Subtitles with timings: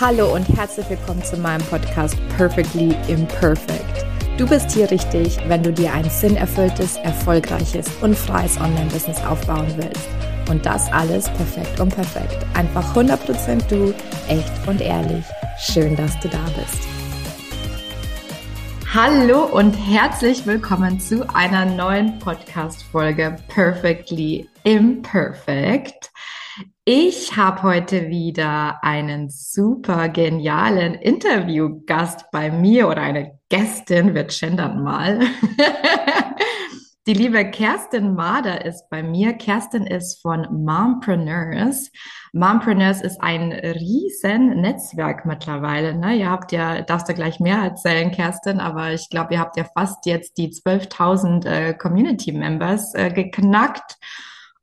[0.00, 4.06] Hallo und herzlich willkommen zu meinem Podcast Perfectly Imperfect.
[4.36, 10.08] Du bist hier richtig, wenn du dir ein sinnerfülltes, erfolgreiches und freies Online-Business aufbauen willst.
[10.48, 12.46] Und das alles perfekt und perfekt.
[12.54, 13.92] Einfach 100% du,
[14.28, 15.24] echt und ehrlich.
[15.58, 16.86] Schön, dass du da bist.
[18.94, 26.07] Hallo und herzlich willkommen zu einer neuen Podcast-Folge Perfectly Imperfect.
[26.90, 34.82] Ich habe heute wieder einen super genialen Interviewgast bei mir oder eine Gästin, wir gendern
[34.82, 35.20] mal.
[37.06, 39.34] Die liebe Kerstin Mader ist bei mir.
[39.34, 41.90] Kerstin ist von Mompreneurs.
[42.32, 45.94] Mompreneurs ist ein riesen Netzwerk mittlerweile.
[45.94, 46.14] Ne?
[46.14, 49.66] Ihr habt ja, darfst du gleich mehr erzählen, Kerstin, aber ich glaube, ihr habt ja
[49.76, 53.98] fast jetzt die 12.000 äh, Community Members äh, geknackt.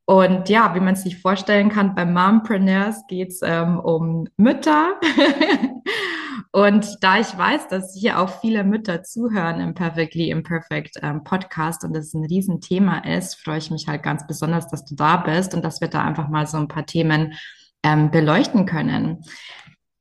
[0.06, 5.00] Und ja, wie man sich vorstellen kann, bei Mompreneurs geht es ähm, um Mütter.
[6.52, 11.84] und da ich weiß, dass hier auch viele Mütter zuhören im Perfectly Imperfect ähm, Podcast
[11.84, 15.56] und das ein Riesenthema ist, freue ich mich halt ganz besonders, dass du da bist
[15.56, 17.34] und dass wir da einfach mal so ein paar Themen
[17.82, 19.24] ähm, beleuchten können.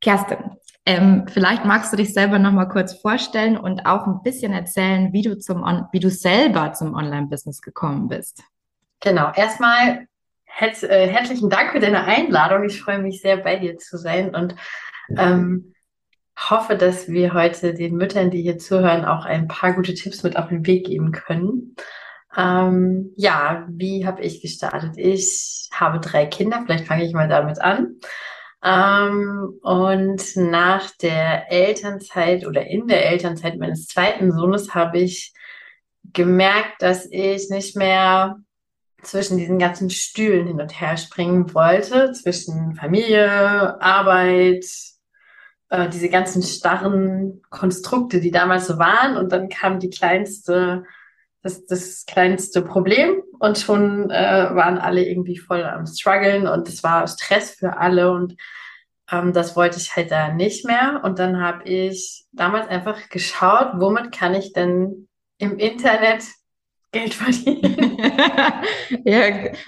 [0.02, 0.36] Kerstin,
[0.84, 5.14] ähm, vielleicht magst du dich selber noch mal kurz vorstellen und auch ein bisschen erzählen,
[5.14, 8.42] wie du zum, wie du selber zum Online-Business gekommen bist.
[9.04, 10.06] Genau, erstmal
[10.46, 12.64] herz, äh, herzlichen Dank für deine Einladung.
[12.64, 14.56] Ich freue mich sehr, bei dir zu sein und
[15.14, 15.74] ähm,
[16.38, 20.38] hoffe, dass wir heute den Müttern, die hier zuhören, auch ein paar gute Tipps mit
[20.38, 21.76] auf den Weg geben können.
[22.34, 24.94] Ähm, ja, wie habe ich gestartet?
[24.96, 27.96] Ich habe drei Kinder, vielleicht fange ich mal damit an.
[28.64, 35.34] Ähm, und nach der Elternzeit oder in der Elternzeit meines zweiten Sohnes habe ich
[36.14, 38.38] gemerkt, dass ich nicht mehr
[39.06, 44.64] zwischen diesen ganzen Stühlen hin und her springen wollte, zwischen Familie, Arbeit,
[45.70, 49.16] äh, diese ganzen starren Konstrukte, die damals so waren.
[49.16, 50.84] Und dann kam die kleinste,
[51.42, 56.82] das, das kleinste Problem und schon äh, waren alle irgendwie voll am struggeln und es
[56.82, 58.36] war Stress für alle und
[59.10, 61.00] ähm, das wollte ich halt da nicht mehr.
[61.04, 66.24] Und dann habe ich damals einfach geschaut, womit kann ich denn im Internet
[66.94, 67.98] Geld verdienen.
[69.04, 69.20] ja,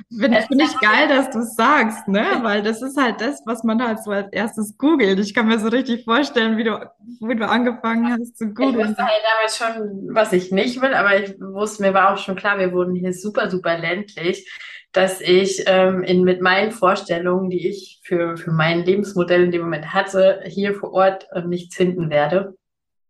[0.09, 2.25] finde find ich geil, dass du es sagst, ne?
[2.42, 5.19] Weil das ist halt das, was man halt so als erstes googelt.
[5.19, 6.88] Ich kann mir so richtig vorstellen, wie du,
[7.20, 8.81] wie du angefangen hast zu googeln.
[8.81, 12.19] Ich wusste halt damals schon, was ich nicht will, aber ich wusste, mir war auch
[12.19, 14.48] schon klar, wir wurden hier super, super ländlich,
[14.93, 19.62] dass ich ähm, in, mit meinen Vorstellungen, die ich für, für mein Lebensmodell in dem
[19.62, 22.54] Moment hatte, hier vor Ort äh, nichts finden werde.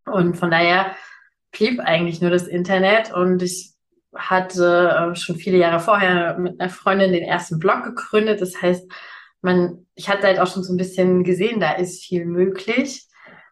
[0.06, 0.97] Und von daher
[1.53, 3.75] blieb eigentlich nur das Internet und ich
[4.16, 8.41] hatte äh, schon viele Jahre vorher mit einer Freundin den ersten Blog gegründet.
[8.41, 8.91] Das heißt,
[9.43, 13.06] man, ich hatte halt auch schon so ein bisschen gesehen, da ist viel möglich.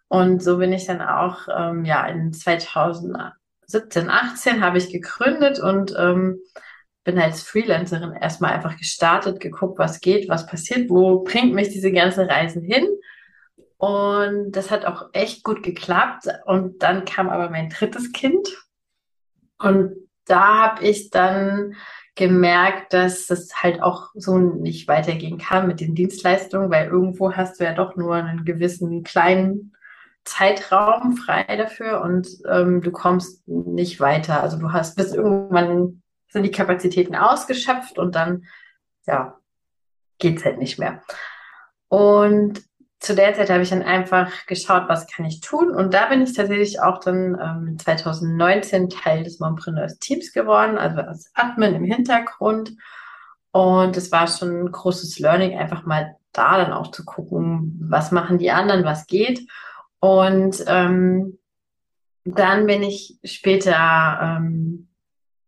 [0.09, 5.95] Und so bin ich dann auch, ähm, ja, in 2017, 18 habe ich gegründet und
[5.99, 6.39] ähm,
[7.05, 11.93] bin als Freelancerin erstmal einfach gestartet, geguckt, was geht, was passiert, wo bringt mich diese
[11.93, 12.87] ganzen Reisen hin.
[13.77, 16.29] Und das hat auch echt gut geklappt.
[16.47, 18.49] Und dann kam aber mein drittes Kind.
[19.59, 21.75] Und da habe ich dann
[22.15, 27.59] gemerkt, dass es halt auch so nicht weitergehen kann mit den Dienstleistungen, weil irgendwo hast
[27.59, 29.75] du ja doch nur einen gewissen kleinen
[30.25, 34.43] Zeitraum frei dafür und ähm, du kommst nicht weiter.
[34.43, 38.45] Also du hast bis irgendwann sind die Kapazitäten ausgeschöpft und dann
[39.07, 39.37] ja
[40.19, 41.03] geht's halt nicht mehr.
[41.89, 42.63] Und
[43.05, 45.71] zu der Zeit habe ich dann einfach geschaut, was kann ich tun.
[45.71, 51.01] Und da bin ich tatsächlich auch dann ähm, 2019 Teil des Mompreneurs Teams geworden, also
[51.01, 52.75] als Admin im Hintergrund.
[53.53, 58.11] Und es war schon ein großes Learning, einfach mal da dann auch zu gucken, was
[58.11, 59.47] machen die anderen, was geht.
[60.01, 61.39] Und ähm,
[62.25, 64.89] dann bin ich später ähm,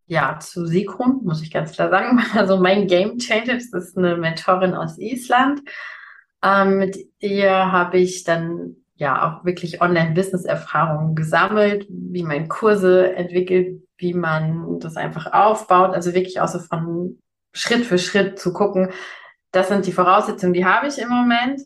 [0.06, 2.22] ja zu Sigrun, muss ich ganz klar sagen.
[2.34, 5.63] Also mein Game Changer, das ist eine Mentorin aus Island
[6.42, 13.83] ähm, mit ihr habe ich dann ja auch wirklich Online-Business-Erfahrungen gesammelt, wie man Kurse entwickelt,
[13.98, 15.94] wie man das einfach aufbaut.
[15.94, 17.18] Also wirklich auch so von
[17.53, 18.91] Schritt für Schritt zu gucken,
[19.53, 21.60] das sind die Voraussetzungen, die habe ich im Moment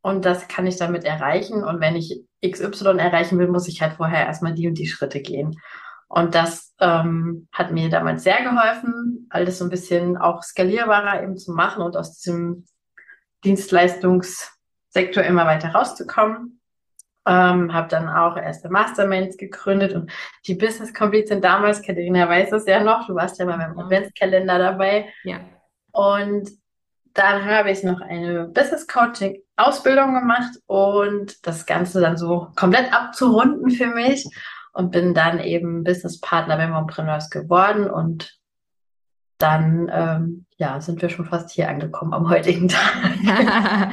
[0.00, 1.64] und das kann ich damit erreichen.
[1.64, 5.20] Und wenn ich XY erreichen will, muss ich halt vorher erstmal die und die Schritte
[5.20, 5.60] gehen.
[6.08, 11.36] Und das ähm, hat mir damals sehr geholfen, alles so ein bisschen auch skalierbarer eben
[11.36, 12.64] zu machen und aus diesem
[13.46, 16.60] Dienstleistungssektor immer weiter rauszukommen.
[17.28, 20.12] Ähm, habe dann auch erste Masterminds gegründet und
[20.46, 23.76] die Business Complete sind damals, Katharina weiß es ja noch, du warst ja mal beim
[23.76, 25.12] Adventskalender dabei.
[25.24, 25.40] Ja.
[25.90, 26.50] Und
[27.14, 32.92] dann habe ich noch eine Business Coaching Ausbildung gemacht und das Ganze dann so komplett
[32.92, 34.28] abzurunden für mich
[34.72, 38.38] und bin dann eben Business Partner bei Mompreneurs geworden und
[39.38, 43.92] dann ähm, ja, sind wir schon fast hier angekommen am heutigen Tag.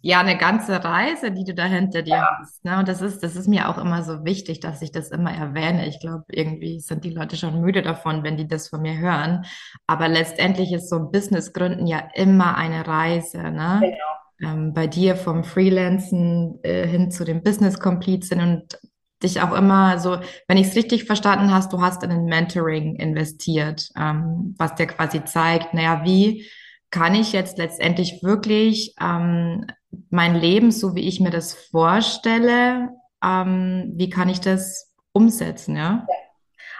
[0.00, 2.38] ja, eine ganze Reise, die du da hinter dir ja.
[2.38, 2.64] hast.
[2.64, 2.78] Ne?
[2.78, 5.88] Und das ist, das ist mir auch immer so wichtig, dass ich das immer erwähne.
[5.88, 9.44] Ich glaube, irgendwie sind die Leute schon müde davon, wenn die das von mir hören.
[9.86, 13.38] Aber letztendlich ist so ein Business gründen ja immer eine Reise.
[13.38, 13.80] Ne?
[13.80, 14.52] Genau.
[14.52, 18.78] Ähm, bei dir vom Freelancen äh, hin zu dem Business Complete sind und
[19.24, 22.96] dich auch immer so, wenn ich es richtig verstanden hast, du hast in ein Mentoring
[22.96, 26.46] investiert, ähm, was dir quasi zeigt, naja, wie
[26.90, 29.66] kann ich jetzt letztendlich wirklich ähm,
[30.10, 32.90] mein Leben, so wie ich mir das vorstelle,
[33.24, 36.06] ähm, wie kann ich das umsetzen, ja?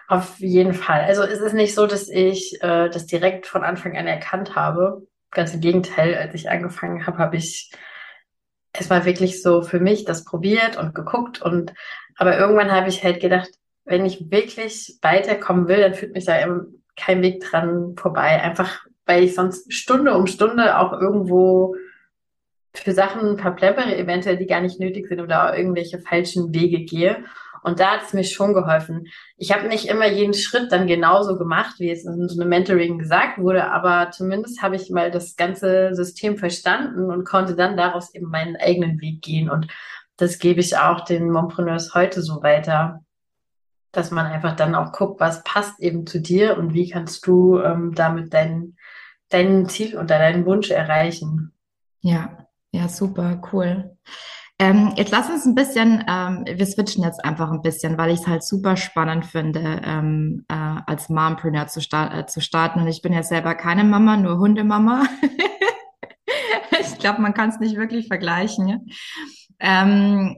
[0.06, 1.00] Auf jeden Fall.
[1.02, 5.06] Also es ist nicht so, dass ich äh, das direkt von Anfang an erkannt habe.
[5.30, 7.72] Ganz im Gegenteil, als ich angefangen habe, habe ich
[8.74, 11.72] erstmal wirklich so für mich das probiert und geguckt und
[12.16, 13.50] aber irgendwann habe ich halt gedacht,
[13.84, 18.40] wenn ich wirklich weiterkommen will, dann führt mich da eben kein Weg dran vorbei.
[18.42, 21.76] Einfach, weil ich sonst Stunde um Stunde auch irgendwo
[22.72, 27.24] für Sachen verplempere, eventuell, die gar nicht nötig sind oder irgendwelche falschen Wege gehe.
[27.62, 29.06] Und da hat es mir schon geholfen.
[29.38, 32.98] Ich habe nicht immer jeden Schritt dann genauso gemacht, wie es in so einem Mentoring
[32.98, 38.14] gesagt wurde, aber zumindest habe ich mal das ganze System verstanden und konnte dann daraus
[38.14, 39.48] eben meinen eigenen Weg gehen.
[39.48, 39.68] Und
[40.16, 43.04] das gebe ich auch den Mompreneurs heute so weiter,
[43.92, 47.60] dass man einfach dann auch guckt, was passt eben zu dir und wie kannst du
[47.60, 48.76] ähm, damit dein,
[49.28, 51.52] dein Ziel oder deinen Wunsch erreichen.
[52.00, 53.96] Ja, ja, super, cool.
[54.60, 58.20] Ähm, jetzt lass uns ein bisschen, ähm, wir switchen jetzt einfach ein bisschen, weil ich
[58.20, 60.54] es halt super spannend finde, ähm, äh,
[60.86, 62.80] als Mompreneur zu, sta äh, zu starten.
[62.80, 65.06] Und ich bin ja selber keine Mama, nur Hundemama.
[66.80, 68.68] ich glaube, man kann es nicht wirklich vergleichen.
[68.68, 68.78] Ja?
[69.60, 70.36] Ähm,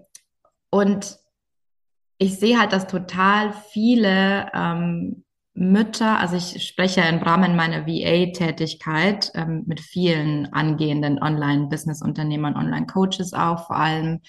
[0.70, 1.18] und
[2.18, 5.24] ich sehe halt, dass total viele ähm,
[5.54, 13.66] Mütter, also ich spreche im Rahmen meiner VA-Tätigkeit ähm, mit vielen angehenden Online-Business-Unternehmern, Online-Coaches auch
[13.66, 14.20] vor allem.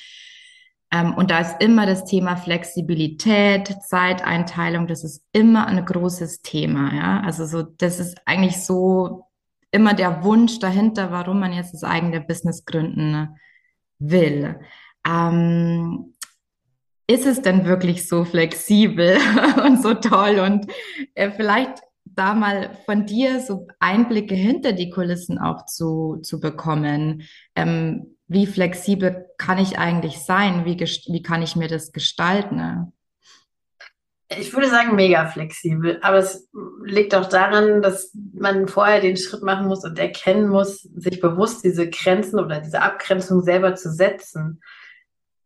[0.90, 6.94] Ähm, und da ist immer das Thema Flexibilität, Zeiteinteilung, das ist immer ein großes Thema.
[6.95, 9.25] Ja, also so, das ist eigentlich so
[9.72, 13.38] immer der Wunsch dahinter, warum man jetzt das eigene Business gründen
[13.99, 14.59] will.
[15.07, 16.13] Ähm,
[17.07, 19.17] ist es denn wirklich so flexibel
[19.65, 20.39] und so toll?
[20.39, 20.67] Und
[21.15, 27.23] äh, vielleicht da mal von dir so Einblicke hinter die Kulissen auch zu, zu bekommen.
[27.55, 30.65] Ähm, wie flexibel kann ich eigentlich sein?
[30.65, 32.91] Wie, wie kann ich mir das gestalten?
[34.29, 36.00] Ich würde sagen, mega flexibel.
[36.01, 36.50] Aber es
[36.83, 41.63] liegt auch daran, dass man vorher den Schritt machen muss und erkennen muss, sich bewusst
[41.63, 44.62] diese Grenzen oder diese Abgrenzung selber zu setzen.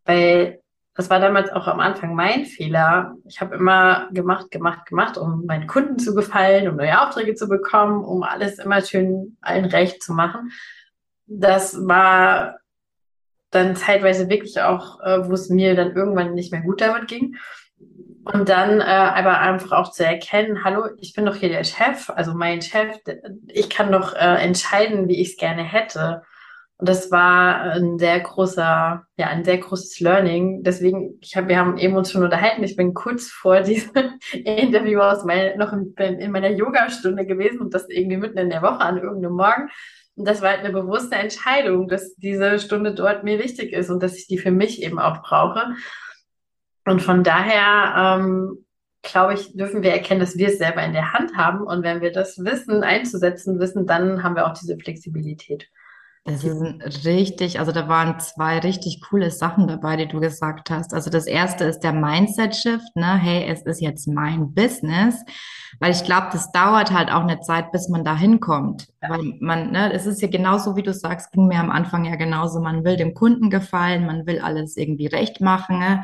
[0.06, 0.62] Weil
[0.96, 3.16] das war damals auch am Anfang mein Fehler.
[3.26, 7.48] Ich habe immer gemacht, gemacht, gemacht, um meinen Kunden zu gefallen, um neue Aufträge zu
[7.48, 10.52] bekommen, um alles immer schön allen recht zu machen.
[11.28, 12.58] Das war
[13.52, 17.38] dann zeitweise wirklich auch, äh, wo es mir dann irgendwann nicht mehr gut damit ging.
[18.24, 22.10] Und dann äh, aber einfach auch zu erkennen, hallo, ich bin doch hier der Chef,
[22.12, 22.98] also mein Chef,
[23.48, 26.22] ich kann doch äh, entscheiden, wie ich es gerne hätte.
[26.78, 30.64] Und das war ein sehr großer, ja, ein sehr großes Learning.
[30.64, 32.64] Deswegen, ich hab, wir haben eben uns schon unterhalten.
[32.64, 33.92] Ich bin kurz vor diesem
[34.34, 38.64] Interview aus meiner, noch in, in meiner Yogastunde gewesen und das irgendwie mitten in der
[38.64, 39.70] Woche an irgendeinem Morgen.
[40.16, 44.02] Und das war halt eine bewusste Entscheidung, dass diese Stunde dort mir wichtig ist und
[44.02, 45.76] dass ich die für mich eben auch brauche.
[46.86, 48.66] Und von daher, ähm,
[49.02, 51.62] glaube ich, dürfen wir erkennen, dass wir es selber in der Hand haben.
[51.62, 55.70] Und wenn wir das wissen, einzusetzen wissen, dann haben wir auch diese Flexibilität.
[56.24, 60.94] Das ist richtig, also da waren zwei richtig coole Sachen dabei, die du gesagt hast.
[60.94, 63.18] Also das erste ist der Mindset-Shift, ne?
[63.18, 65.16] Hey, es ist jetzt mein Business.
[65.80, 68.88] Weil ich glaube, das dauert halt auch eine Zeit, bis man da hinkommt.
[69.02, 72.16] Weil man, ne, es ist ja genauso, wie du sagst, ging mir am Anfang ja
[72.18, 72.60] genauso.
[72.62, 75.80] Man will dem Kunden gefallen, man will alles irgendwie recht machen.
[75.80, 76.04] Ne?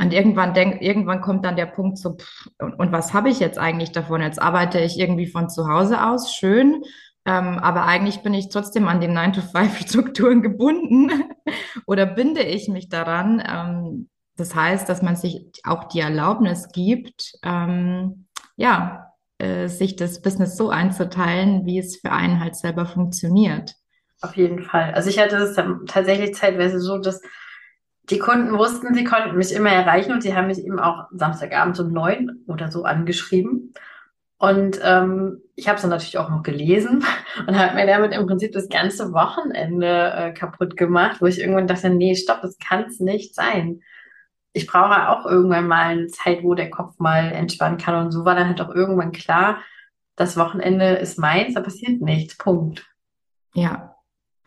[0.00, 3.40] Und irgendwann denkt, irgendwann kommt dann der Punkt so, pff, und, und was habe ich
[3.40, 4.22] jetzt eigentlich davon?
[4.22, 6.82] Jetzt arbeite ich irgendwie von zu Hause aus, schön.
[7.24, 11.10] Ähm, aber eigentlich bin ich trotzdem an den 9-to-5-Strukturen gebunden
[11.86, 13.42] oder binde ich mich daran.
[13.46, 20.22] Ähm, das heißt, dass man sich auch die Erlaubnis gibt, ähm, ja, äh, sich das
[20.22, 23.74] Business so einzuteilen, wie es für einen halt selber funktioniert.
[24.20, 24.94] Auf jeden Fall.
[24.94, 27.20] Also ich hatte es tatsächlich zeitweise so, dass
[28.10, 31.78] die Kunden wussten, sie konnten mich immer erreichen und sie haben mich eben auch Samstagabend
[31.80, 33.74] um neun oder so angeschrieben.
[34.38, 37.04] Und ähm, ich habe es dann natürlich auch noch gelesen
[37.46, 41.66] und habe mir damit im Prinzip das ganze Wochenende äh, kaputt gemacht, wo ich irgendwann
[41.66, 43.80] dachte, nee, stopp, das kann es nicht sein.
[44.52, 48.06] Ich brauche auch irgendwann mal eine Zeit, wo der Kopf mal entspannen kann.
[48.06, 49.58] Und so war dann halt auch irgendwann klar,
[50.16, 52.36] das Wochenende ist meins, da passiert nichts.
[52.36, 52.86] Punkt.
[53.54, 53.94] Ja,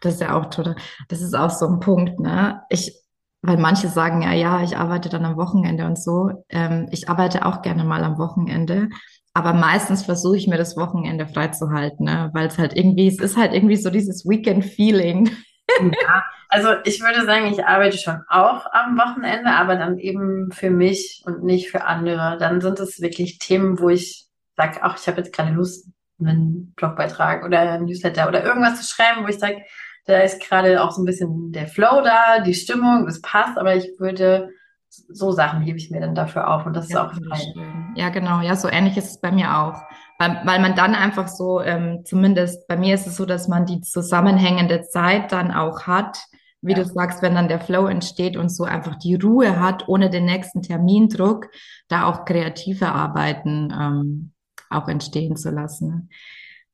[0.01, 0.75] das ist ja auch total.
[1.09, 2.61] Das ist auch so ein Punkt, ne?
[2.69, 3.00] Ich,
[3.41, 6.45] weil manche sagen ja, ja, ich arbeite dann am Wochenende und so.
[6.49, 8.89] Ähm, ich arbeite auch gerne mal am Wochenende.
[9.33, 12.29] Aber meistens versuche ich mir das Wochenende freizuhalten, ne?
[12.33, 15.31] weil es halt irgendwie, es ist halt irgendwie so dieses Weekend-Feeling.
[15.79, 20.69] Ja, also ich würde sagen, ich arbeite schon auch am Wochenende, aber dann eben für
[20.69, 22.37] mich und nicht für andere.
[22.37, 25.87] Dann sind es wirklich Themen, wo ich sage, ach, ich habe jetzt keine Lust,
[26.19, 29.61] einen Blogbeitrag oder ein Newsletter oder irgendwas zu schreiben, wo ich sage,
[30.05, 33.75] da ist gerade auch so ein bisschen der Flow da, die Stimmung, das passt, aber
[33.75, 34.49] ich würde
[34.91, 37.53] so Sachen hebe ich mir dann dafür auf und das ja, ist auch frei.
[37.95, 38.41] Ja, genau.
[38.41, 39.81] Ja, so ähnlich ist es bei mir auch.
[40.19, 43.65] Weil, weil man dann einfach so, ähm, zumindest bei mir ist es so, dass man
[43.65, 46.19] die zusammenhängende Zeit dann auch hat,
[46.61, 46.79] wie ja.
[46.79, 50.25] du sagst, wenn dann der Flow entsteht und so einfach die Ruhe hat, ohne den
[50.25, 51.47] nächsten Termindruck,
[51.87, 54.33] da auch kreative Arbeiten ähm,
[54.69, 56.09] auch entstehen zu lassen.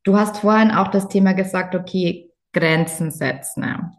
[0.04, 3.92] Du hast vorhin auch das Thema gesagt, okay, Grenzen setzen.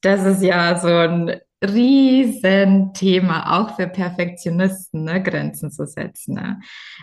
[0.00, 6.34] Das ist ja so ein Riesenthema, auch für Perfektionisten, ne, Grenzen zu setzen.
[6.34, 6.60] Ne?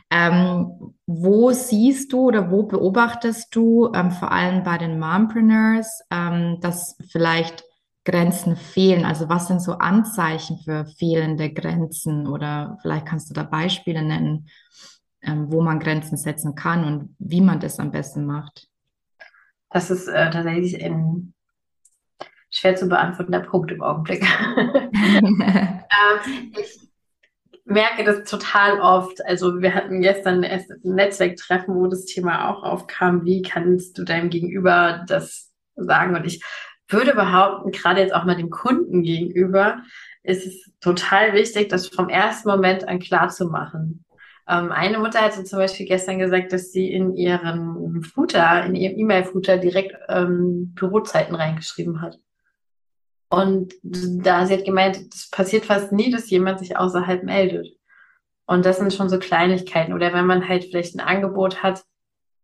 [0.09, 6.59] Ähm, wo siehst du oder wo beobachtest du, ähm, vor allem bei den Mompreneurs, ähm,
[6.61, 7.63] dass vielleicht
[8.05, 9.05] Grenzen fehlen?
[9.05, 12.27] Also was sind so Anzeichen für fehlende Grenzen?
[12.27, 14.47] Oder vielleicht kannst du da Beispiele nennen,
[15.23, 18.70] ähm, wo man Grenzen setzen kann und wie man das am besten macht.
[19.71, 21.33] Das ist äh, tatsächlich ein
[22.49, 24.23] schwer zu beantwortender Punkt im Augenblick.
[24.57, 26.89] ähm, ich
[27.63, 29.25] merke das total oft.
[29.25, 33.25] Also wir hatten gestern erst ein Netzwerktreffen, wo das Thema auch aufkam.
[33.25, 36.15] Wie kannst du deinem Gegenüber das sagen?
[36.15, 36.43] Und ich
[36.89, 39.81] würde behaupten, gerade jetzt auch mal dem Kunden gegenüber,
[40.23, 44.03] ist es total wichtig, das vom ersten Moment an klar zu machen.
[44.47, 48.97] Ähm, eine Mutter hatte zum Beispiel gestern gesagt, dass sie in ihren Footer, in ihrem
[48.97, 52.19] E-Mail-Footer direkt ähm, Bürozeiten reingeschrieben hat.
[53.29, 57.67] Und da sie hat gemeint, es passiert fast nie, dass jemand sich außerhalb meldet.
[58.45, 59.93] Und das sind schon so Kleinigkeiten.
[59.93, 61.85] Oder wenn man halt vielleicht ein Angebot hat,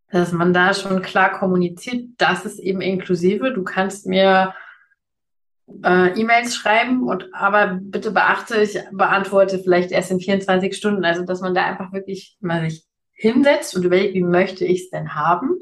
[0.09, 3.51] dass man da schon klar kommuniziert, das ist eben inklusive.
[3.51, 4.53] Du kannst mir
[5.83, 11.05] äh, E-Mails schreiben und aber bitte beachte, ich beantworte vielleicht erst in 24 Stunden.
[11.05, 14.89] Also dass man da einfach wirklich mal sich hinsetzt und überlegt, wie möchte ich es
[14.89, 15.59] denn haben?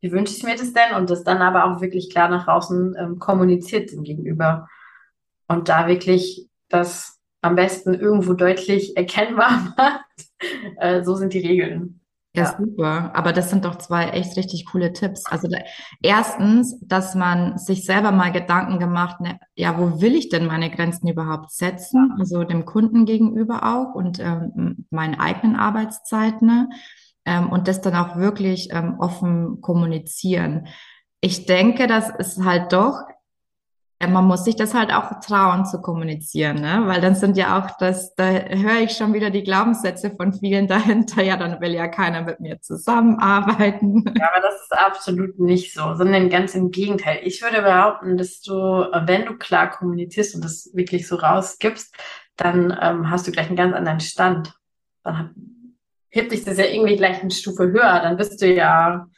[0.00, 0.96] Wie wünsche ich mir das denn?
[0.96, 4.68] Und das dann aber auch wirklich klar nach außen ähm, kommuniziert dem Gegenüber.
[5.48, 10.04] Und da wirklich das am besten irgendwo deutlich erkennbar macht.
[10.76, 12.00] äh, so sind die Regeln.
[12.34, 13.10] Ja, ja, super.
[13.14, 15.24] Aber das sind doch zwei echt richtig coole Tipps.
[15.26, 15.58] Also da,
[16.02, 20.70] erstens, dass man sich selber mal Gedanken gemacht, ne, ja, wo will ich denn meine
[20.70, 22.12] Grenzen überhaupt setzen?
[22.18, 26.46] Also dem Kunden gegenüber auch und ähm, meinen eigenen Arbeitszeiten.
[26.46, 26.68] Ne?
[27.24, 30.68] Ähm, und das dann auch wirklich ähm, offen kommunizieren.
[31.20, 33.02] Ich denke, das ist halt doch
[34.06, 36.82] man muss sich das halt auch trauen zu kommunizieren, ne?
[36.86, 40.68] Weil dann sind ja auch das, da höre ich schon wieder die Glaubenssätze von vielen
[40.68, 44.04] dahinter, ja, dann will ja keiner mit mir zusammenarbeiten.
[44.16, 47.20] Ja, aber das ist absolut nicht so, sondern ganz im Gegenteil.
[47.24, 51.92] Ich würde behaupten, dass du, wenn du klar kommunizierst und das wirklich so rausgibst,
[52.36, 54.54] dann ähm, hast du gleich einen ganz anderen Stand.
[55.02, 55.34] Dann
[56.08, 59.08] hebt dich das ja irgendwie gleich eine Stufe höher, dann bist du ja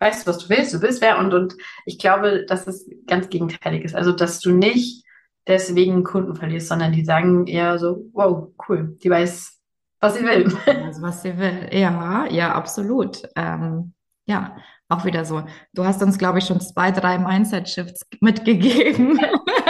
[0.00, 3.84] weißt, was du willst, du bist wer und, und ich glaube, dass es ganz gegenteilig
[3.84, 3.94] ist.
[3.94, 5.04] Also, dass du nicht
[5.46, 9.58] deswegen Kunden verlierst, sondern die sagen eher so, wow, cool, die weiß,
[10.00, 10.56] was sie will.
[10.66, 13.22] Also, was sie will, ja, ja, absolut.
[13.34, 13.94] Ähm,
[14.26, 14.56] ja,
[14.88, 15.42] auch wieder so.
[15.74, 19.18] Du hast uns, glaube ich, schon zwei, drei Mindset-Shifts mitgegeben.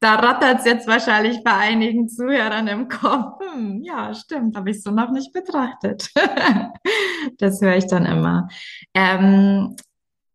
[0.00, 3.40] da rattert es jetzt wahrscheinlich bei einigen Zuhörern im Kopf.
[3.52, 6.10] Hm, ja, stimmt, habe ich so noch nicht betrachtet.
[7.38, 8.48] das höre ich dann immer.
[8.94, 9.76] Ähm,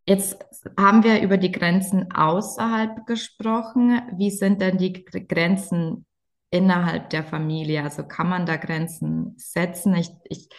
[0.06, 0.38] jetzt
[0.80, 4.02] haben wir über die Grenzen außerhalb gesprochen.
[4.18, 6.06] Wie sind denn die Grenzen
[6.50, 7.84] innerhalb der Familie?
[7.84, 9.96] Also kann man da Grenzen setzen?
[9.96, 10.50] Ich, ich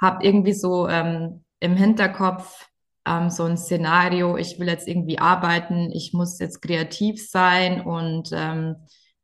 [0.00, 2.68] habe irgendwie so ähm, im Hinterkopf,
[3.06, 8.30] ähm, so ein Szenario, ich will jetzt irgendwie arbeiten, ich muss jetzt kreativ sein und
[8.32, 8.76] ähm,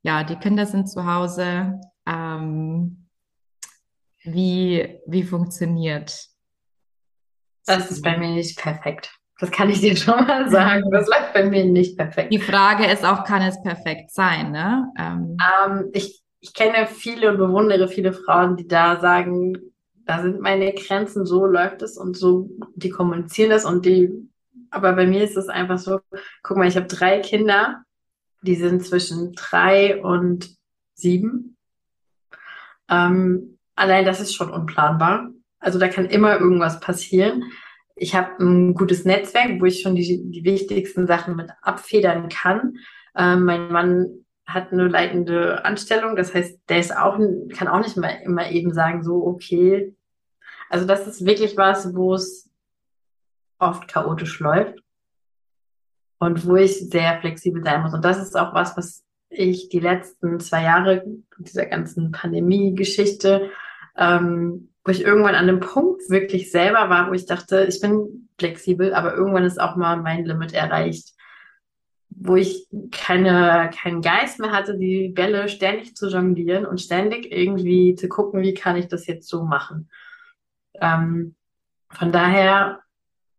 [0.03, 1.81] ja, die Kinder sind zu Hause.
[2.07, 3.09] Ähm,
[4.25, 6.29] wie, wie funktioniert?
[7.67, 9.15] Das ist bei mir nicht perfekt.
[9.39, 10.91] Das kann ich dir schon mal sagen.
[10.91, 12.33] Das läuft bei mir nicht perfekt.
[12.33, 14.51] Die Frage ist auch, kann es perfekt sein?
[14.51, 14.91] Ne?
[14.99, 19.57] Ähm, ähm ich, ich kenne viele und bewundere viele Frauen, die da sagen,
[20.09, 24.11] da sind meine Grenzen, so läuft es und so, die kommunizieren das und die,
[24.71, 26.01] aber bei mir ist es einfach so,
[26.43, 27.83] guck mal, ich habe drei Kinder,
[28.41, 30.57] die sind zwischen drei und
[30.95, 31.59] sieben.
[32.89, 35.29] Ähm, allein das ist schon unplanbar.
[35.59, 37.45] Also da kann immer irgendwas passieren.
[37.95, 42.79] Ich habe ein gutes Netzwerk, wo ich schon die, die wichtigsten Sachen mit abfedern kann.
[43.15, 47.19] Ähm, mein Mann hat eine leitende Anstellung, das heißt, der ist auch,
[47.55, 49.95] kann auch nicht mal immer eben sagen, so, okay.
[50.69, 52.49] Also das ist wirklich was, wo es
[53.59, 54.79] oft chaotisch läuft
[56.19, 57.95] und wo ich sehr flexibel sein muss.
[57.95, 61.05] Und das ist auch was, was ich die letzten zwei Jahre
[61.39, 63.51] dieser ganzen Pandemie-Geschichte,
[63.97, 68.29] ähm, wo ich irgendwann an einem Punkt wirklich selber war, wo ich dachte, ich bin
[68.39, 71.15] flexibel, aber irgendwann ist auch mal mein Limit erreicht,
[72.11, 77.95] wo ich keine, keinen Geist mehr hatte, die Bälle ständig zu jonglieren und ständig irgendwie
[77.95, 79.91] zu gucken, wie kann ich das jetzt so machen.
[80.81, 81.35] Ähm,
[81.91, 82.81] von daher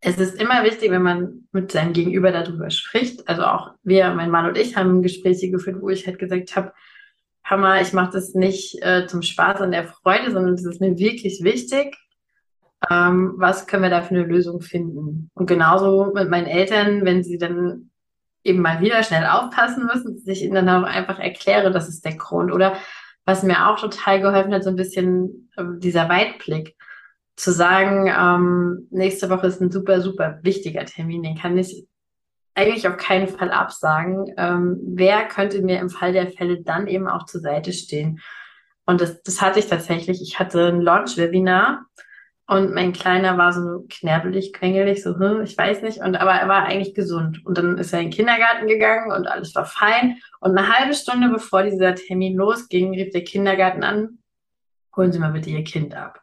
[0.00, 3.28] es ist immer wichtig, wenn man mit seinem Gegenüber darüber spricht.
[3.28, 6.72] Also auch wir, mein Mann und ich, haben Gespräche geführt, wo ich halt gesagt habe,
[7.44, 10.96] Hammer, ich mache das nicht äh, zum Spaß und der Freude, sondern es ist mir
[10.98, 11.96] wirklich wichtig.
[12.88, 15.30] Ähm, was können wir da für eine Lösung finden?
[15.34, 17.90] Und genauso mit meinen Eltern, wenn sie dann
[18.42, 22.04] eben mal wieder schnell aufpassen müssen, dass ich ihnen dann auch einfach erkläre, das ist
[22.06, 22.52] der Grund.
[22.52, 22.76] Oder
[23.26, 26.74] was mir auch total geholfen hat, so ein bisschen äh, dieser Weitblick
[27.40, 31.86] zu sagen, ähm, nächste Woche ist ein super, super wichtiger Termin, den kann ich
[32.54, 34.34] eigentlich auf keinen Fall absagen.
[34.36, 38.20] Ähm, wer könnte mir im Fall der Fälle dann eben auch zur Seite stehen?
[38.84, 40.20] Und das, das hatte ich tatsächlich.
[40.20, 41.86] Ich hatte ein Launch-Webinar
[42.46, 45.98] und mein Kleiner war so knerbelig, quengelig, so, hm, ich weiß nicht.
[45.98, 47.40] Und aber er war eigentlich gesund.
[47.46, 50.18] Und dann ist er in den Kindergarten gegangen und alles war fein.
[50.40, 54.18] Und eine halbe Stunde bevor dieser Termin losging, rief der Kindergarten an,
[54.96, 56.20] holen Sie mal bitte Ihr Kind ab.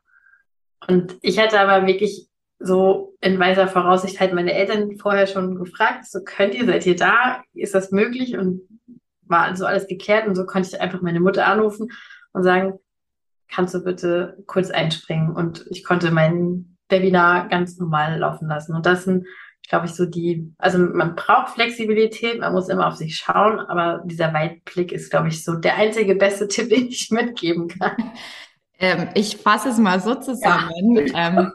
[0.88, 2.28] Und ich hatte aber wirklich
[2.60, 6.96] so in weiser Voraussicht halt meine Eltern vorher schon gefragt, so könnt ihr, seid ihr
[6.96, 7.44] da?
[7.54, 8.38] Ist das möglich?
[8.38, 8.62] Und
[9.24, 11.92] war also alles geklärt und so konnte ich einfach meine Mutter anrufen
[12.34, 12.80] und sagen,
[13.50, 15.36] kannst du bitte kurz einspringen?
[15.36, 18.76] Und ich konnte mein Webinar ganz normal laufen lassen.
[18.76, 19.26] Und das sind,
[19.68, 24.04] glaube ich, so die, also man braucht Flexibilität, man muss immer auf sich schauen, aber
[24.06, 27.96] dieser Weitblick ist, glaube ich, so der einzige beste Tipp, den ich mitgeben kann.
[28.80, 31.08] Ähm, ich fasse es mal so zusammen.
[31.08, 31.28] Ja.
[31.28, 31.52] Ähm,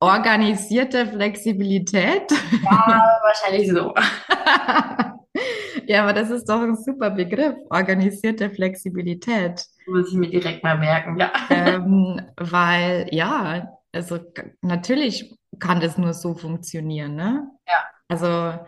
[0.00, 2.30] organisierte Flexibilität.
[2.62, 3.94] Ja, wahrscheinlich so.
[5.86, 9.64] ja, aber das ist doch ein super Begriff, organisierte Flexibilität.
[9.86, 11.32] Muss ich mir direkt mal merken, ja.
[11.50, 14.18] Ähm, weil, ja, also
[14.60, 17.48] natürlich kann das nur so funktionieren, ne?
[17.66, 17.84] Ja.
[18.08, 18.58] Also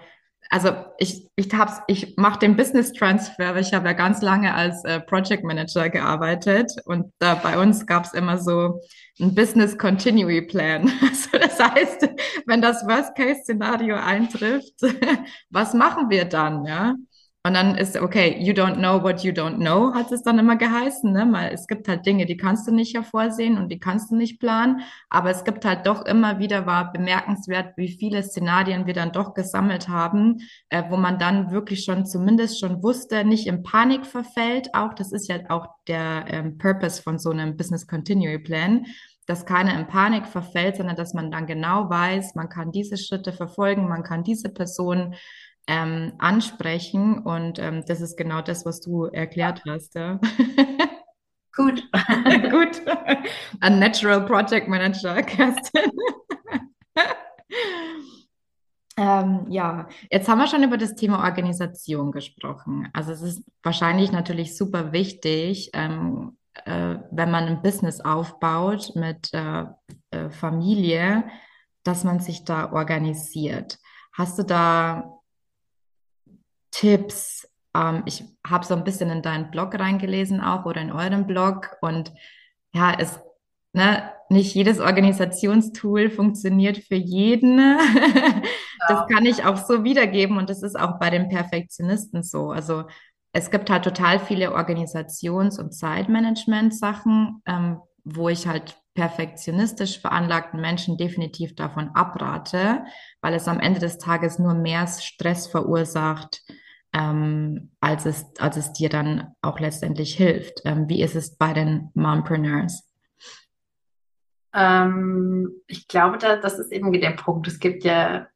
[0.51, 4.55] also ich, ich, hab's, ich mache den Business Transfer, weil ich habe ja ganz lange
[4.55, 8.81] als äh, Project Manager gearbeitet und da bei uns gab es immer so
[9.21, 10.91] ein Business Continuity Plan.
[11.03, 12.09] Also das heißt,
[12.47, 14.75] wenn das Worst-Case-Szenario eintrifft,
[15.51, 16.95] was machen wir dann, ja?
[17.47, 20.57] Und dann ist, okay, you don't know what you don't know, hat es dann immer
[20.57, 21.29] geheißen, ne?
[21.31, 24.41] Weil es gibt halt Dinge, die kannst du nicht hervorsehen und die kannst du nicht
[24.41, 24.81] planen.
[25.11, 29.33] Aber es gibt halt doch immer wieder, war bemerkenswert, wie viele Szenarien wir dann doch
[29.33, 30.39] gesammelt haben,
[30.71, 34.75] äh, wo man dann wirklich schon zumindest schon wusste, nicht in Panik verfällt.
[34.75, 38.87] Auch das ist ja auch der ähm, Purpose von so einem Business Continuity Plan
[39.29, 43.33] dass keiner in Panik verfällt, sondern dass man dann genau weiß, man kann diese Schritte
[43.33, 45.17] verfolgen, man kann diese Person
[45.66, 47.18] ähm, ansprechen.
[47.18, 49.94] Und ähm, das ist genau das, was du erklärt hast.
[49.94, 50.20] Ja.
[51.55, 51.83] Gut.
[52.50, 52.83] Gut.
[53.61, 55.90] Ein Natural Project Manager, Kerstin.
[58.98, 62.88] Ähm, ja, jetzt haben wir schon über das Thema Organisation gesprochen.
[62.94, 69.35] Also es ist wahrscheinlich natürlich super wichtig, ähm, äh, wenn man ein Business aufbaut mit
[69.35, 69.64] äh,
[70.11, 71.24] äh, Familie,
[71.83, 73.79] dass man sich da organisiert.
[74.14, 75.15] Hast du da
[76.77, 77.49] Tipps.
[77.75, 81.77] Ähm, ich habe so ein bisschen in deinen Blog reingelesen auch oder in euren Blog
[81.81, 82.12] und
[82.75, 83.19] ja, es,
[83.73, 87.59] ne, nicht jedes Organisationstool funktioniert für jeden.
[88.89, 92.51] das kann ich auch so wiedergeben und das ist auch bei den Perfektionisten so.
[92.51, 92.85] Also
[93.33, 100.97] es gibt halt total viele Organisations- und Zeitmanagement-Sachen, ähm, wo ich halt perfektionistisch veranlagten Menschen
[100.97, 102.85] definitiv davon abrate,
[103.21, 106.43] weil es am Ende des Tages nur mehr Stress verursacht,
[106.97, 110.63] ähm, als, es, als es dir dann auch letztendlich hilft.
[110.65, 112.89] Ähm, wie ist es bei den Mompreneurs?
[114.55, 117.47] Ähm, ich glaube, da, das ist eben der Punkt.
[117.49, 118.29] Es gibt ja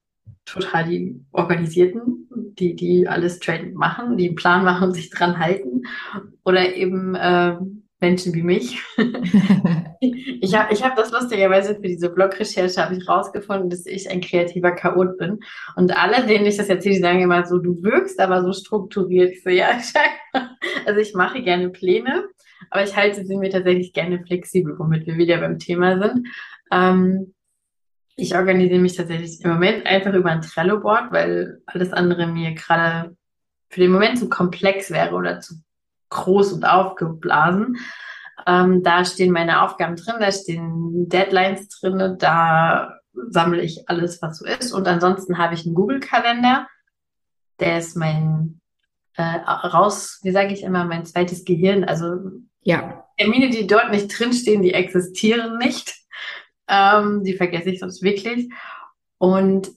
[0.44, 5.38] total die Organisierten, die, die alles straight machen, die einen Plan machen und sich dran
[5.38, 5.82] halten.
[6.44, 7.56] Oder eben äh,
[8.00, 8.82] Menschen wie mich.
[10.00, 14.20] ich habe ich hab das lustigerweise für diese Blog-Recherche habe ich rausgefunden, dass ich ein
[14.20, 15.40] kreativer Chaot bin.
[15.76, 19.32] Und alle, denen ich das erzähle, die sagen immer so, du wirkst aber so strukturiert.
[19.32, 19.78] Ich so, ja,
[20.86, 22.24] also ich mache gerne Pläne,
[22.70, 26.28] aber ich halte sie mir tatsächlich gerne flexibel, womit wir wieder beim Thema sind.
[26.72, 27.34] Ähm,
[28.16, 33.16] ich organisiere mich tatsächlich im Moment einfach über ein Trello-Board, weil alles andere mir gerade
[33.68, 35.54] für den Moment zu komplex wäre oder zu
[36.10, 37.78] groß und aufgeblasen.
[38.46, 44.38] Ähm, da stehen meine Aufgaben drin, da stehen Deadlines drin, da sammle ich alles, was
[44.38, 44.72] so ist.
[44.72, 46.66] Und ansonsten habe ich einen Google-Kalender.
[47.58, 48.60] Der ist mein
[49.16, 51.84] äh, raus, wie sage ich immer, mein zweites Gehirn.
[51.84, 52.16] Also
[52.62, 53.04] ja.
[53.18, 55.94] Termine, die dort nicht drinstehen, die existieren nicht.
[56.68, 58.50] Ähm, die vergesse ich sonst wirklich.
[59.18, 59.70] Und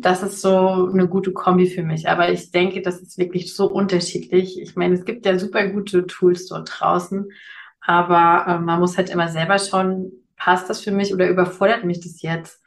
[0.00, 2.08] das ist so eine gute Kombi für mich.
[2.08, 4.60] Aber ich denke, das ist wirklich so unterschiedlich.
[4.60, 7.30] Ich meine, es gibt ja super gute Tools dort draußen,
[7.80, 12.00] aber äh, man muss halt immer selber schauen, passt das für mich oder überfordert mich
[12.00, 12.62] das jetzt?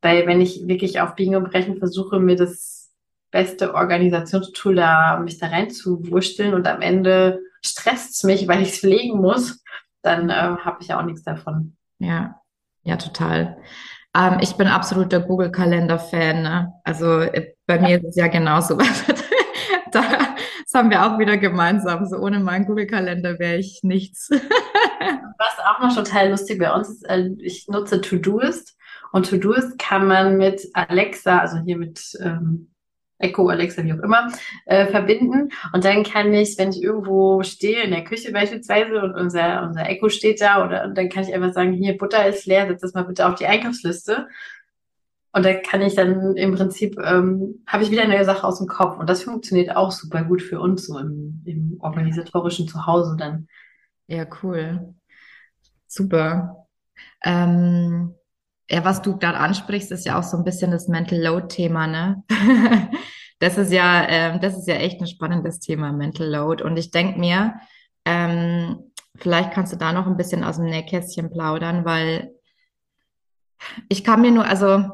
[0.00, 2.92] Weil wenn ich wirklich auf Biegen und Brechen versuche, mir das
[3.30, 8.80] beste Organisationstool da, mich da reinzuwurschteln und am Ende stresst es mich, weil ich es
[8.80, 9.62] pflegen muss,
[10.02, 11.76] dann äh, habe ich ja auch nichts davon.
[11.98, 12.40] Ja,
[12.82, 13.58] ja, total.
[14.18, 16.42] Ähm, ich bin absoluter Google-Kalender-Fan.
[16.42, 16.72] Ne?
[16.82, 18.76] Also äh, bei mir ist es ja genauso.
[19.92, 22.04] da, das haben wir auch wieder gemeinsam.
[22.06, 24.28] So ohne meinen Google-Kalender wäre ich nichts.
[24.30, 28.76] Was auch noch total lustig bei uns ist, äh, ich nutze Todoist
[29.12, 32.70] und Todoist kann man mit Alexa, also hier mit ähm,
[33.18, 34.28] Echo, Alexa, wie auch immer,
[34.66, 35.50] äh, verbinden.
[35.72, 39.88] Und dann kann ich, wenn ich irgendwo stehe, in der Küche beispielsweise, und unser, unser
[39.88, 42.94] Echo steht da, oder dann kann ich einfach sagen, hier, Butter ist leer, setz das
[42.94, 44.28] mal bitte auf die Einkaufsliste.
[45.32, 48.66] Und da kann ich dann im Prinzip, ähm, habe ich wieder eine Sache aus dem
[48.66, 48.98] Kopf.
[48.98, 53.48] Und das funktioniert auch super gut für uns, so im, im organisatorischen Zuhause dann.
[54.06, 54.94] Ja, cool.
[55.86, 56.66] Super.
[57.22, 58.14] Ähm,
[58.70, 61.86] ja, was du gerade ansprichst, ist ja auch so ein bisschen das Mental Load Thema,
[61.86, 62.22] ne?
[63.38, 66.62] das ist ja, ähm, das ist ja echt ein spannendes Thema, Mental Load.
[66.62, 67.54] Und ich denke mir,
[68.04, 72.30] ähm, vielleicht kannst du da noch ein bisschen aus dem Nähkästchen plaudern, weil
[73.88, 74.84] ich kann mir nur, also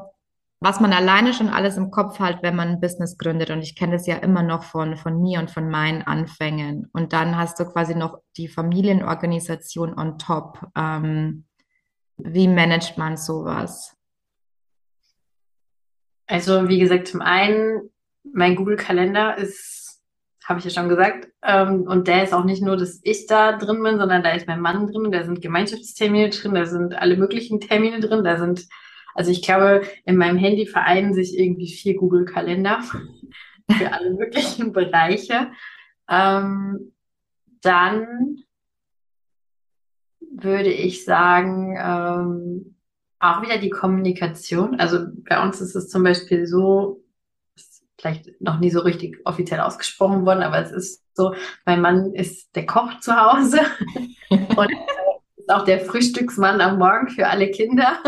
[0.61, 3.51] was man alleine schon alles im Kopf hat, wenn man ein Business gründet.
[3.51, 6.89] Und ich kenne das ja immer noch von, von mir und von meinen Anfängen.
[6.93, 10.65] Und dann hast du quasi noch die Familienorganisation on top.
[10.75, 11.45] Ähm,
[12.17, 13.95] wie managt man sowas?
[16.27, 17.89] Also, wie gesagt, zum einen,
[18.23, 20.01] mein Google-Kalender ist,
[20.43, 23.57] habe ich ja schon gesagt, ähm, und der ist auch nicht nur, dass ich da
[23.57, 27.17] drin bin, sondern da ist mein Mann drin, da sind Gemeinschaftstermine drin, da sind alle
[27.17, 28.67] möglichen Termine drin, da sind,
[29.13, 32.81] also ich glaube, in meinem Handy vereinen sich irgendwie vier Google-Kalender
[33.71, 35.51] für alle möglichen Bereiche.
[36.09, 36.93] Ähm,
[37.61, 38.44] dann
[40.43, 42.75] würde ich sagen, ähm,
[43.19, 44.79] auch wieder die Kommunikation.
[44.79, 47.03] Also bei uns ist es zum Beispiel so,
[47.55, 51.33] ist vielleicht noch nie so richtig offiziell ausgesprochen worden, aber es ist so,
[51.65, 53.59] mein Mann ist der Koch zu Hause
[54.29, 54.71] und
[55.37, 57.99] ist auch der Frühstücksmann am Morgen für alle Kinder.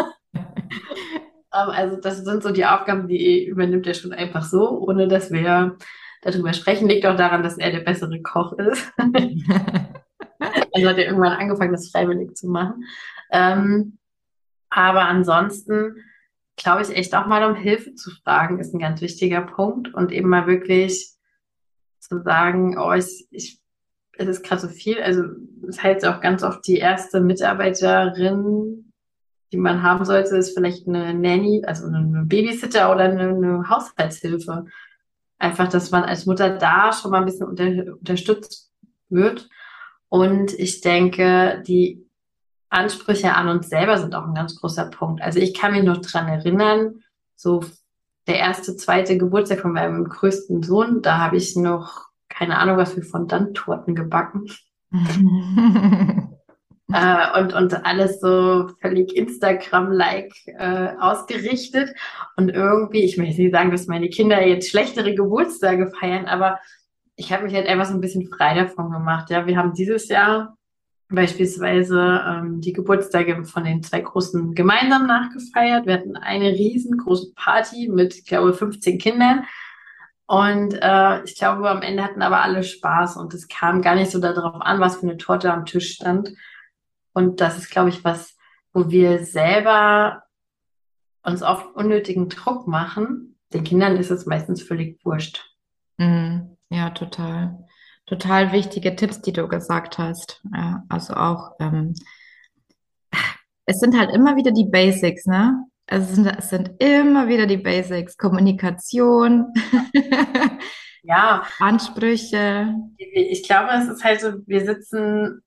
[1.54, 5.32] Ähm, also das sind so die Aufgaben, die übernimmt er schon einfach so, ohne dass
[5.32, 5.78] wir
[6.22, 6.90] darüber sprechen.
[6.90, 8.92] Liegt auch daran, dass er der bessere Koch ist.
[10.39, 12.84] Also hat er irgendwann angefangen, das freiwillig zu machen.
[13.32, 13.97] Ähm,
[14.69, 16.04] aber ansonsten
[16.56, 20.12] glaube ich echt auch mal um Hilfe zu fragen, ist ein ganz wichtiger Punkt und
[20.12, 21.12] eben mal wirklich
[22.00, 23.62] zu sagen, oh, ich, ich
[24.17, 25.02] es ist gerade so viel.
[25.02, 25.23] Also
[25.67, 28.91] es heißt auch ganz oft, die erste Mitarbeiterin,
[29.52, 34.65] die man haben sollte, ist vielleicht eine Nanny, also eine Babysitter oder eine, eine Haushaltshilfe.
[35.38, 38.71] Einfach, dass man als Mutter da schon mal ein bisschen unter, unterstützt
[39.10, 39.47] wird
[40.10, 42.06] und ich denke, die
[42.70, 45.22] Ansprüche an uns selber sind auch ein ganz großer Punkt.
[45.22, 47.04] Also ich kann mich noch dran erinnern,
[47.36, 47.63] so
[48.28, 52.93] der erste, zweite Geburtstag von meinem größten Sohn, da habe ich noch keine Ahnung, was
[52.93, 54.48] für Fondant-Torten gebacken.
[56.93, 61.96] äh, und, und alles so völlig Instagram-like äh, ausgerichtet.
[62.36, 66.60] Und irgendwie, ich möchte nicht sagen, dass meine Kinder jetzt schlechtere Geburtstage feiern, aber
[67.17, 69.30] ich habe mich halt einfach so ein bisschen frei davon gemacht.
[69.30, 70.56] Ja, wir haben dieses Jahr
[71.10, 75.88] beispielsweise ähm, die Geburtstage von den zwei Großen gemeinsam nachgefeiert.
[75.88, 79.45] Wir hatten eine riesengroße Party mit, ich glaube, 15 Kindern.
[80.27, 84.12] Und äh, ich glaube, am Ende hatten aber alle Spaß und es kam gar nicht
[84.12, 86.34] so darauf an, was für eine Torte am Tisch stand.
[87.13, 88.38] Und das ist, glaube ich, was,
[88.73, 90.23] wo wir selber
[91.23, 93.39] uns oft unnötigen Druck machen.
[93.53, 95.49] Den Kindern ist es meistens völlig wurscht.
[95.97, 96.57] Mhm.
[96.69, 97.65] Ja, total.
[98.06, 100.41] total wichtige Tipps, die du gesagt hast.
[100.53, 101.93] Ja, also auch, ähm,
[103.65, 105.63] es sind halt immer wieder die Basics, ne?
[105.88, 108.17] Also es sind, es sind immer wieder die Basics.
[108.17, 109.53] Kommunikation,
[111.03, 112.73] Ja, Ansprüche.
[112.97, 115.41] ich glaube, es ist halt so, wir sitzen,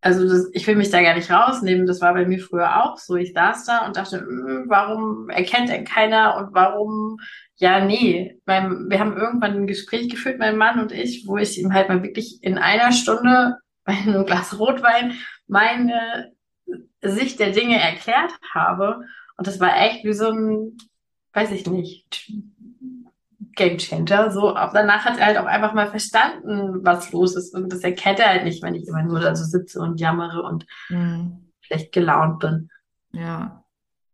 [0.00, 2.98] also das, ich will mich da gar nicht rausnehmen, das war bei mir früher auch
[2.98, 3.16] so.
[3.16, 7.18] Ich saß da und dachte, "Hm, warum erkennt denn keiner und warum,
[7.58, 8.40] ja, nee.
[8.46, 11.88] Mein, wir haben irgendwann ein Gespräch geführt, mein Mann und ich, wo ich ihm halt
[11.88, 15.14] mal wirklich in einer Stunde bei einem Glas Rotwein
[15.46, 16.32] meine
[17.02, 19.00] Sicht der Dinge erklärt habe.
[19.36, 20.76] Und das war echt wie so ein,
[21.32, 22.30] weiß ich nicht,
[23.54, 24.30] Game Changer.
[24.30, 27.54] So, aber danach hat er halt auch einfach mal verstanden, was los ist.
[27.54, 30.42] Und das erkennt er halt nicht, wenn ich immer nur da so sitze und jammere
[30.42, 32.70] und Hm, schlecht gelaunt bin.
[33.12, 33.64] ja,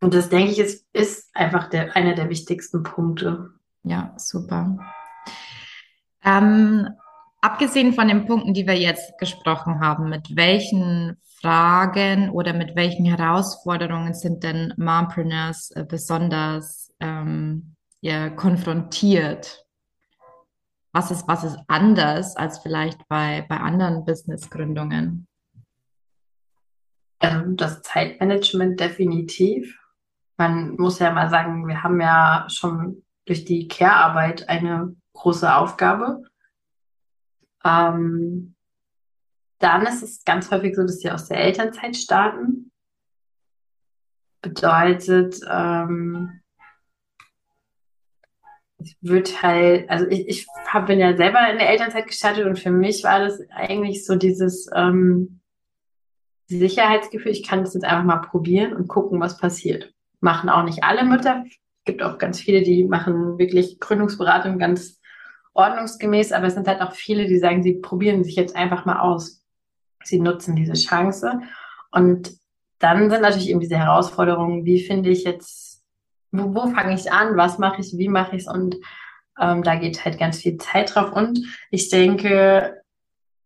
[0.04, 3.54] Und das, denke ich, ist, ist einfach der, einer der wichtigsten Punkte.
[3.84, 4.76] ja, super.
[6.22, 6.90] Ähm,
[7.40, 13.06] abgesehen von den Punkten, die wir jetzt gesprochen haben, mit welchen Fragen oder mit welchen
[13.06, 19.64] Herausforderungen sind denn Mompreneurs äh, besonders ähm, ja, konfrontiert?
[20.92, 25.26] Was ist, was ist anders als vielleicht bei, bei anderen Businessgründungen?
[27.20, 29.80] Ähm, das Zeitmanagement definitiv.
[30.36, 36.22] Man muss ja mal sagen, wir haben ja schon durch die Care-Arbeit eine große Aufgabe.
[37.64, 38.54] Ähm,
[39.58, 42.70] dann ist es ganz häufig so, dass sie aus der Elternzeit starten.
[44.42, 46.40] Bedeutet, ähm,
[48.78, 52.58] es wird halt, also ich, ich hab, bin ja selber in der Elternzeit gestartet und
[52.58, 55.40] für mich war das eigentlich so dieses ähm,
[56.46, 59.93] Sicherheitsgefühl, ich kann das jetzt einfach mal probieren und gucken, was passiert.
[60.24, 61.44] Machen auch nicht alle Mütter.
[61.46, 64.98] Es gibt auch ganz viele, die machen wirklich Gründungsberatung ganz
[65.52, 69.00] ordnungsgemäß, aber es sind halt auch viele, die sagen, sie probieren sich jetzt einfach mal
[69.00, 69.44] aus.
[70.02, 71.40] Sie nutzen diese Chance.
[71.90, 72.32] Und
[72.78, 75.82] dann sind natürlich eben diese Herausforderungen, wie finde ich jetzt,
[76.32, 78.76] wo, wo fange ich an, was mache ich, wie mache ich es und
[79.38, 81.12] ähm, da geht halt ganz viel Zeit drauf.
[81.12, 81.38] Und
[81.70, 82.82] ich denke,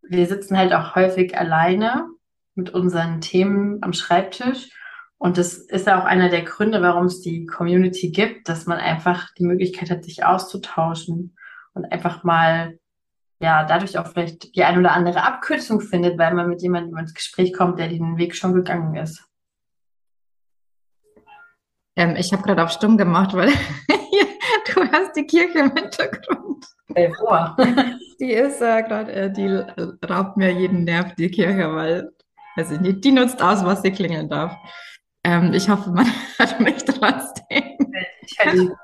[0.03, 2.07] wir sitzen halt auch häufig alleine
[2.55, 4.71] mit unseren Themen am Schreibtisch.
[5.19, 8.79] Und das ist ja auch einer der Gründe, warum es die Community gibt, dass man
[8.79, 11.37] einfach die Möglichkeit hat, sich auszutauschen
[11.75, 12.79] und einfach mal,
[13.41, 17.15] ja, dadurch auch vielleicht die ein oder andere Abkürzung findet, weil man mit jemandem ins
[17.15, 19.25] Gespräch kommt, der den Weg schon gegangen ist.
[21.97, 23.49] Ähm, ich habe gerade auf stumm gemacht, weil
[23.89, 26.65] du hast die Kirche im Hintergrund.
[26.97, 27.57] Dir vor.
[28.21, 29.47] Die ist äh, gerade, äh, die
[30.05, 32.11] raubt mir jeden Nerv, die Kirche, weil,
[32.57, 34.57] weiß ich nicht, die nutzt aus, was sie klingeln darf.
[35.29, 36.07] Ähm, ich hoffe, man
[36.39, 37.93] hört mich trotzdem.
[38.23, 38.39] Ich.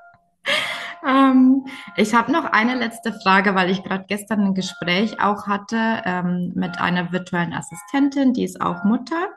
[1.06, 6.00] Ähm, ich habe noch eine letzte Frage, weil ich gerade gestern ein Gespräch auch hatte
[6.06, 9.28] ähm, mit einer virtuellen Assistentin, die ist auch Mutter.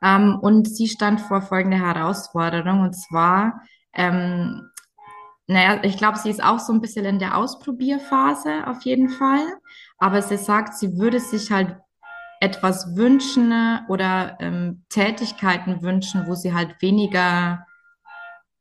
[0.00, 4.70] Ähm, und sie stand vor folgender Herausforderung, und zwar, ähm,
[5.48, 9.42] naja, ich glaube, sie ist auch so ein bisschen in der Ausprobierphase auf jeden Fall,
[9.98, 11.76] aber sie sagt, sie würde sich halt
[12.40, 13.52] etwas wünschen
[13.88, 17.66] oder ähm, Tätigkeiten wünschen, wo sie halt weniger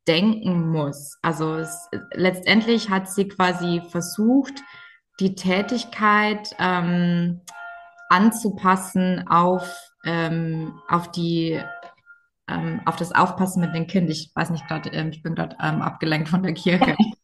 [0.08, 1.18] denken muss.
[1.22, 4.62] Also es, letztendlich hat sie quasi versucht,
[5.20, 7.42] die Tätigkeit ähm,
[8.10, 11.62] anzupassen auf, ähm, auf die
[12.50, 14.10] ähm, auf das Aufpassen mit dem Kind.
[14.10, 16.96] Ich weiß nicht gerade, ähm, ich bin gerade ähm, abgelenkt von der Kirche.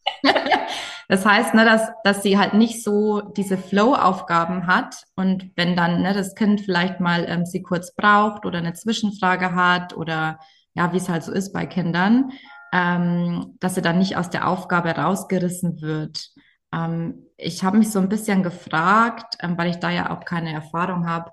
[1.08, 6.02] das heißt, ne, dass, dass sie halt nicht so diese Flow-Aufgaben hat und wenn dann
[6.02, 10.40] ne, das Kind vielleicht mal ähm, sie kurz braucht oder eine Zwischenfrage hat oder
[10.74, 12.32] ja, wie es halt so ist bei Kindern,
[12.74, 16.32] ähm, dass sie dann nicht aus der Aufgabe rausgerissen wird.
[16.74, 20.54] Ähm, ich habe mich so ein bisschen gefragt, ähm, weil ich da ja auch keine
[20.54, 21.32] Erfahrung habe,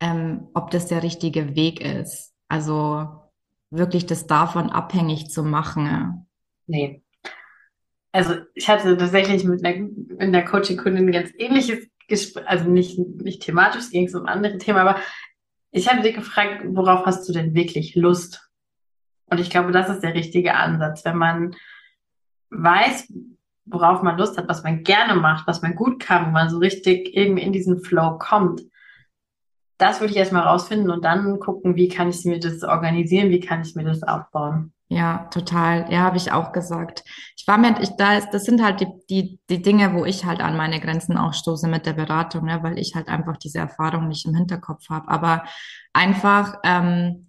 [0.00, 2.34] ähm, ob das der richtige Weg ist.
[2.48, 3.08] Also
[3.70, 6.28] wirklich das davon abhängig zu machen.
[6.66, 7.02] Nee.
[8.16, 12.98] Also ich hatte tatsächlich mit einer, mit einer Coaching-Kundin ein ganz ähnliches Gespräch, also nicht,
[12.98, 14.96] nicht thematisch, es ging um andere Themen, aber
[15.70, 18.48] ich habe sie gefragt, worauf hast du denn wirklich Lust?
[19.26, 21.56] Und ich glaube, das ist der richtige Ansatz, wenn man
[22.48, 23.12] weiß,
[23.66, 26.56] worauf man Lust hat, was man gerne macht, was man gut kann, wo man so
[26.56, 28.62] richtig irgendwie in diesen Flow kommt.
[29.76, 33.40] Das würde ich erstmal rausfinden und dann gucken, wie kann ich mir das organisieren, wie
[33.40, 34.72] kann ich mir das aufbauen.
[34.88, 35.90] Ja, total.
[35.90, 37.02] Ja, habe ich auch gesagt.
[37.36, 40.24] Ich war mir, ich, da ist, das sind halt die, die, die Dinge, wo ich
[40.24, 43.58] halt an meine Grenzen auch stoße mit der Beratung, ne, weil ich halt einfach diese
[43.58, 45.08] Erfahrung nicht im Hinterkopf habe.
[45.08, 45.44] Aber
[45.92, 47.26] einfach, ähm,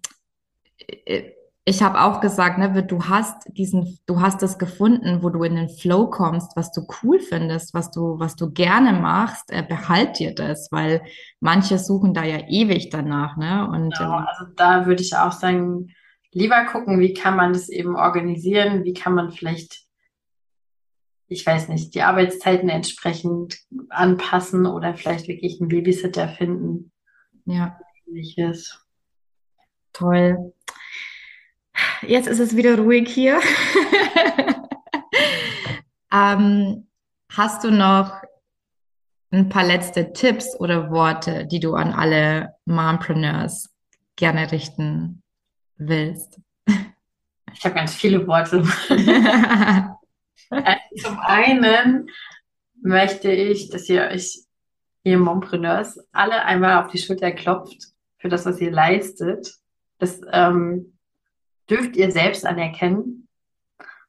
[1.64, 5.56] ich habe auch gesagt, ne, du hast diesen, du hast das gefunden, wo du in
[5.56, 10.18] den Flow kommst, was du cool findest, was du, was du gerne machst, äh, behalt
[10.20, 11.02] dir das, weil
[11.40, 13.68] manche suchen da ja ewig danach, ne?
[13.68, 15.88] Und genau, ähm, also da würde ich auch sagen,
[16.32, 19.82] lieber gucken, wie kann man das eben organisieren, wie kann man vielleicht,
[21.28, 26.92] ich weiß nicht, die Arbeitszeiten entsprechend anpassen oder vielleicht wirklich einen Babysitter finden.
[27.44, 27.78] Ja.
[28.06, 28.84] Ähnliches.
[29.92, 30.52] Toll.
[32.02, 33.40] Jetzt ist es wieder ruhig hier.
[36.12, 36.88] ähm,
[37.30, 38.22] hast du noch
[39.30, 43.70] ein paar letzte Tipps oder Worte, die du an alle Mompreneurs
[44.16, 45.22] gerne richten
[45.78, 46.40] willst?
[47.54, 48.62] Ich habe ganz viele Worte.
[50.50, 52.08] also zum einen
[52.82, 54.40] möchte ich, dass ihr euch,
[55.02, 57.88] ihr Mompreneurs, alle einmal auf die Schulter klopft
[58.18, 59.54] für das, was ihr leistet.
[59.98, 60.98] Das ähm,
[61.68, 63.28] dürft ihr selbst anerkennen.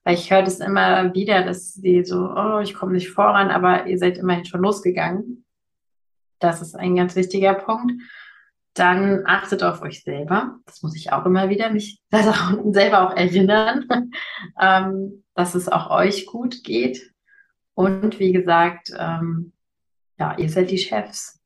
[0.03, 3.85] Weil ich höre das immer wieder, dass sie so, oh, ich komme nicht voran, aber
[3.87, 5.45] ihr seid immerhin schon losgegangen.
[6.39, 7.93] Das ist ein ganz wichtiger Punkt.
[8.73, 10.59] Dann achtet auf euch selber.
[10.65, 13.87] Das muss ich auch immer wieder mich selber auch erinnern,
[14.59, 17.11] ähm, dass es auch euch gut geht.
[17.73, 19.53] Und wie gesagt, ähm,
[20.17, 21.39] ja, ihr seid die Chefs.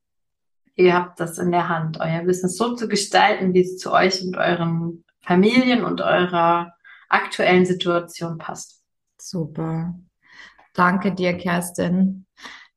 [0.76, 4.24] Ihr habt das in der Hand, euer Business so zu gestalten, wie es zu euch
[4.24, 6.74] und euren Familien und eurer
[7.10, 8.82] aktuellen Situation passt.
[9.20, 9.94] Super.
[10.74, 12.26] Danke dir, Kerstin.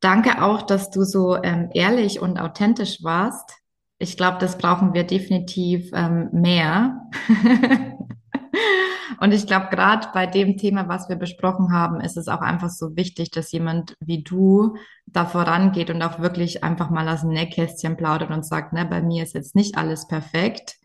[0.00, 3.50] Danke auch, dass du so ähm, ehrlich und authentisch warst.
[3.98, 7.00] Ich glaube, das brauchen wir definitiv ähm, mehr.
[9.20, 12.68] und ich glaube, gerade bei dem Thema, was wir besprochen haben, ist es auch einfach
[12.68, 17.30] so wichtig, dass jemand wie du da vorangeht und auch wirklich einfach mal aus dem
[17.30, 20.76] Nähkästchen plaudert und sagt, ne, bei mir ist jetzt nicht alles perfekt.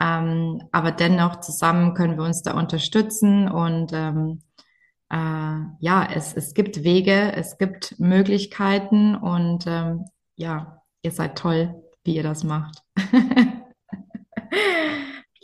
[0.00, 4.42] Ähm, aber dennoch zusammen können wir uns da unterstützen und ähm,
[5.10, 11.82] äh, ja, es, es gibt Wege, es gibt Möglichkeiten und ähm, ja, ihr seid toll,
[12.06, 12.82] wie ihr das macht.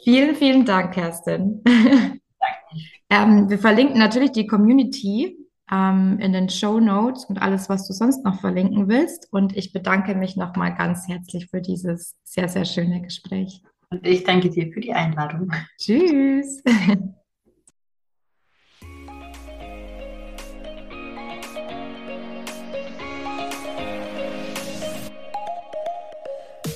[0.03, 1.63] vielen, vielen Dank, Kerstin.
[3.11, 5.37] ähm, wir verlinken natürlich die Community
[5.71, 9.29] ähm, in den Show Notes und alles, was du sonst noch verlinken willst.
[9.33, 13.63] Und ich bedanke mich nochmal ganz herzlich für dieses sehr, sehr schöne Gespräch.
[13.91, 15.51] Und ich danke dir für die Einladung.
[15.79, 16.63] Tschüss.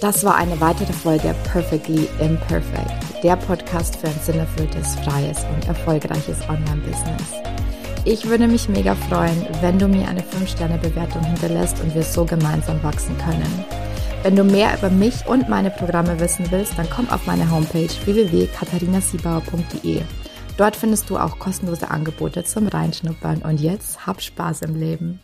[0.00, 6.42] Das war eine weitere Folge Perfectly Imperfect, der Podcast für ein sinnerfülltes, freies und erfolgreiches
[6.50, 7.32] Online-Business.
[8.04, 12.82] Ich würde mich mega freuen, wenn du mir eine 5-Sterne-Bewertung hinterlässt und wir so gemeinsam
[12.82, 13.64] wachsen können.
[14.22, 17.88] Wenn du mehr über mich und meine Programme wissen willst, dann komm auf meine Homepage
[18.04, 20.02] www.katharinasiebauer.de.
[20.58, 25.20] Dort findest du auch kostenlose Angebote zum Reinschnuppern und jetzt hab Spaß im Leben.